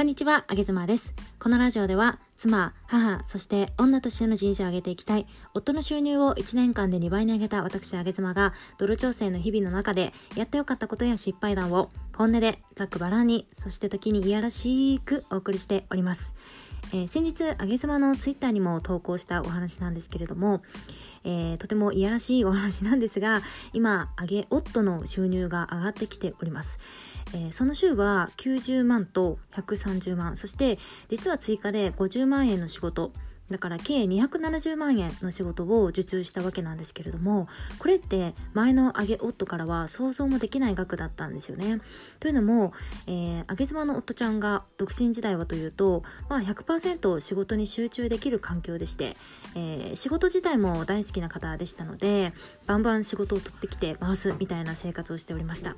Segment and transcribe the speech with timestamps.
[0.00, 1.12] こんにちは、あげずまです。
[1.38, 16.34] このラジオでは、妻、母、そして女としての人生を上げていきたい、夫の収入を1年間で2倍に上げた私、あげ妻が、ドル調整の日々の中で、やってよかったことや失敗談を、本音で、ざっくばらんに、そして時にいやらしくお送りしております。
[16.92, 20.62] えー、先日、あげさまのツイッターにも投稿したお話なんですけれども、
[21.24, 23.42] えー、とてもいやらしいお話なんですが、
[23.72, 26.78] 今、あげ夫の収入が上がってきております。
[27.32, 33.12] えー、その週は90万と130万、そして実は追加で50万円の仕事、
[33.50, 41.80] だから計270万円の仕事を受注したわけなんですけれどもこれって前の上げ夫からは想像もできない額だったんですよね。
[42.20, 42.72] というのも、
[43.06, 49.16] えー、上げ妻の夫ちゃんが独身時代はというと、まあ100%仕事に集中できる環境でして、
[49.54, 52.32] えー、仕事自体も大好きな方でしたので
[52.66, 55.76] バンバン仕事を取ってきて回すみたいな生活をしておりました。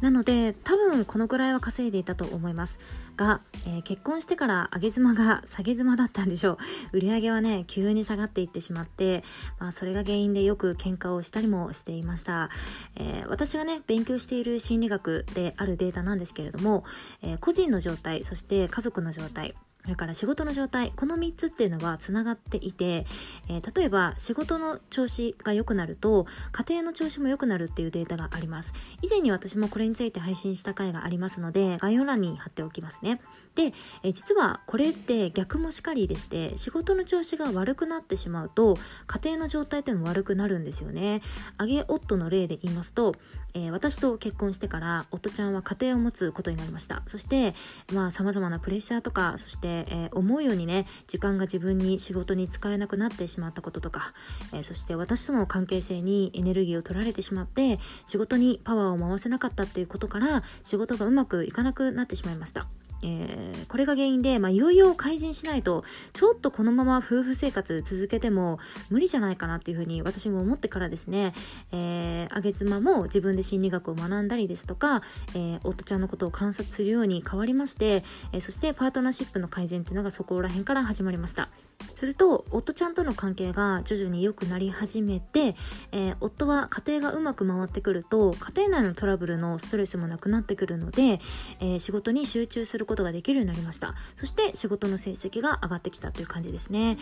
[0.00, 2.80] なので多分このくらいは稼いでいたと思います。
[3.16, 6.58] が、えー、結婚してから上げ妻が 下げ妻だったんでしょ
[6.92, 6.98] う。
[6.98, 9.24] 売り上げはね急に下がっていってしまって、
[9.58, 12.50] まあ、それが原因でよく喧嘩をしたりもしていました、
[12.96, 16.84] えー、私がね勉強している心理学であるデータなんですけれども、
[17.22, 19.54] えー、個人の状態そして家族の状態
[19.86, 23.06] それから仕事の状態この3つっていうのはつながっていて、
[23.48, 28.72] えー、例えば仕事の調子が良くなると家庭の調子も良くなるっていうデータがあります。
[29.00, 33.20] 以前に私もこれについて配信した回がありますので概要欄に貼っておきますね。
[33.54, 38.76] で、えー、実はこれって逆もしかりでして仕事の調子が悪くなってしまうと
[39.06, 41.22] 家庭の状態っても悪くなるんですよね。
[41.60, 43.14] 上げ夫の例で言いますと
[43.56, 47.02] えー、私と結婚してから夫ちゃんは家庭を持つことになりました。
[47.06, 47.54] そして
[47.90, 54.12] まあ様々なプレッシャーとかそして、えー、思うようにね時間が自分に仕事に使えなくなってしまったこととか、
[54.52, 62.66] えー、そして私との関係性にエネルギーを取られてしまって仕事にパワーを回せなかったっていうことから仕事がうまくいかなくなってしまいました。
[63.02, 68.58] えー、これが原因で、まあ、いよいよ改善しないとちょっとこのまま夫婦生活続けても
[68.90, 71.32] 無理じゃないかなっていうふうに私も思ってからですね、
[71.72, 75.02] えー、あげ妻も自分で心理学を学んだりですとか、
[75.34, 81.48] えー、夫ちゃんのことを観察するように変わりまして、えー、そしてパートナーシップの改善っていうのがそこら辺から始まりました。
[81.96, 85.56] すると夫ちゃんとの関係が徐々に良くなり始めて、
[85.92, 91.20] えー、夫は家庭がうまく回ってくると家庭内のトラブルのストレスもなくなってくるので、
[91.58, 93.94] えー、仕事に集中することができるようになりました。
[94.16, 96.98] そして仕事の成績が上がってきたという感じですね。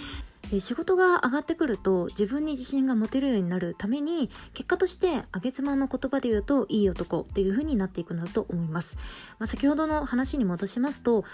[0.50, 8.96] で仕事が上がってくると自分に自信が持てるようになるために結果としてあげ妻の言葉で言うといい男っていう風になっていくんだと思います、
[9.38, 11.24] まあ、先ほどの話に戻しますと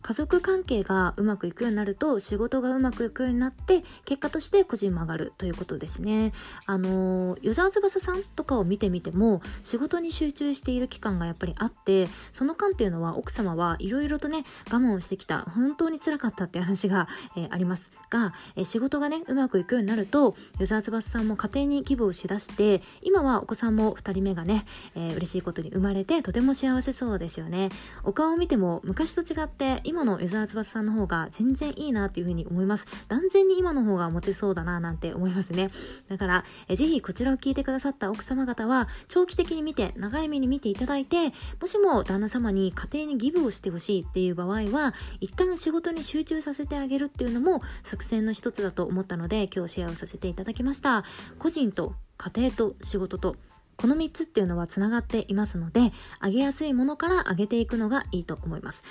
[0.00, 6.32] 家族関係がうまくいくようになると仕事がうまくいくようになって結果として個人も上がるということですね。
[6.66, 17.90] あの与沢翼さんとかを見てみても仕事に集中している期間がやっぱりあってその間っていうのは奥様はいろいろとね我慢してきた本当につらかったっていう話が、えー、あります。
[18.10, 27.68] が、えー、仕事がねうまくいくようになると与沢翼さんも家庭に寄付をしだして今はお子さんも2人目がね、えー、嬉しいことに生まれてとても幸せそうですよね。
[28.04, 32.86] お顔を見ても昔と違って今の江沢翼さんの方が全然いいなっていうふうに思います。
[33.08, 35.70] 断然に今の方がモテそうだななんて思いますね。
[36.10, 51.04] だから、えぜひこちらを聞いてくださった奥様方は、長期的に見て、長い目に見ていただいて、もしも旦那様に家庭にギブをしてほしいっていう場合は、一旦仕事に集中させてあげるっていうのも作戦の一つだと思ったので、今日シェアをさせていただきました。
[51.38, 53.36] 個人と家庭と仕事と
[53.78, 58.82] この3つっていうのはつながっていますので、上げやすいものから上げていくのがいいと思います。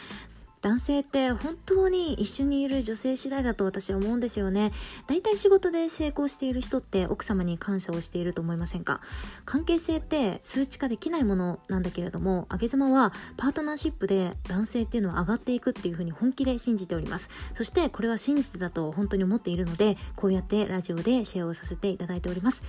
[0.62, 4.72] 男性って本当に一緒にいる女性次第だと私は思うんですよね。
[5.06, 9.02] 大体仕事で成功している人って奥様に感謝をしていると思いませんか？
[9.46, 17.30] 関係性って数値化できないものなんだけれども、あげ妻はパートナーシップで男性っていうのは上がっていくっていうふうに本気で信じております。
[17.54, 22.64] そしてこれは真実だと本当に思っているので、こうやってラジオでシェアをさせていただいております。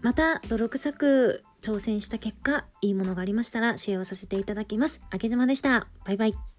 [0.00, 5.00] また、泥臭く挑戦した結果、いいものがありましたらシェアをさせていただきます。
[5.10, 5.86] あげ妻でした。
[6.04, 6.51] バイバイ。